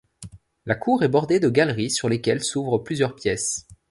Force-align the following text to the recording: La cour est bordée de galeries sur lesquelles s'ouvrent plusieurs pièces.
La 0.65 0.73
cour 0.73 1.03
est 1.03 1.07
bordée 1.09 1.39
de 1.39 1.47
galeries 1.47 1.91
sur 1.91 2.09
lesquelles 2.09 2.43
s'ouvrent 2.43 2.79
plusieurs 2.79 3.13
pièces. 3.15 3.67